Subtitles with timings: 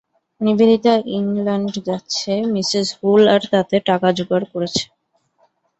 [0.41, 4.83] Nivedita England গেছে, Mrs Bull আর তাতে টাকা যোগাড় করছে।